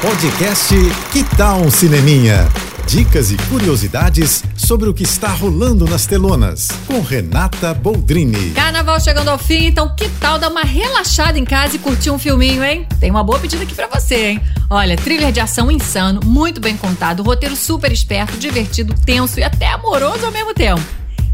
[0.00, 0.76] Podcast
[1.12, 2.48] Que Tal um Cineminha?
[2.86, 8.52] Dicas e curiosidades sobre o que está rolando nas telonas, com Renata Boldrini.
[8.52, 12.18] Carnaval chegando ao fim, então que tal dar uma relaxada em casa e curtir um
[12.18, 12.86] filminho, hein?
[13.00, 14.40] Tem uma boa pedida aqui para você, hein?
[14.70, 19.72] Olha, thriller de ação insano, muito bem contado, roteiro super esperto, divertido, tenso e até
[19.72, 20.80] amoroso ao mesmo tempo.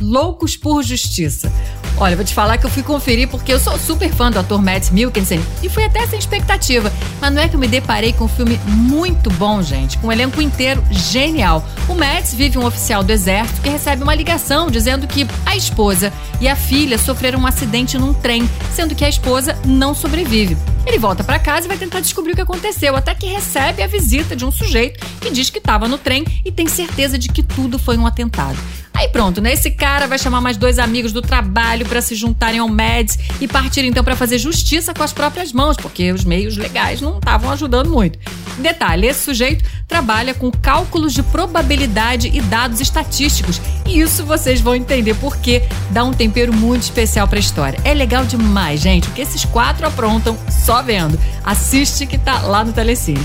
[0.00, 1.52] Loucos por Justiça.
[2.00, 4.62] Olha, vou te falar que eu fui conferir porque eu sou super fã do ator
[4.62, 6.92] Matt Mikkelsen e fui até sem expectativa.
[7.20, 10.12] Mas não é que eu me deparei com um filme muito bom, gente, com um
[10.12, 11.64] elenco inteiro genial.
[11.88, 16.12] O Matt vive um oficial do exército que recebe uma ligação dizendo que a esposa
[16.40, 20.56] e a filha sofreram um acidente num trem, sendo que a esposa não sobrevive.
[20.86, 23.88] Ele volta para casa e vai tentar descobrir o que aconteceu, até que recebe a
[23.88, 27.42] visita de um sujeito que diz que estava no trem e tem certeza de que
[27.42, 28.56] tudo foi um atentado.
[28.98, 29.52] Aí pronto, né?
[29.52, 33.46] Esse cara vai chamar mais dois amigos do trabalho para se juntarem ao MEDS e
[33.46, 37.48] partir então para fazer justiça com as próprias mãos, porque os meios legais não estavam
[37.52, 38.18] ajudando muito.
[38.58, 43.60] Detalhe: esse sujeito trabalha com cálculos de probabilidade e dados estatísticos.
[43.86, 47.78] E isso vocês vão entender porque dá um tempero muito especial para a história.
[47.84, 51.16] É legal demais, gente, o que esses quatro aprontam só vendo.
[51.44, 53.24] Assiste que tá lá no Telecine.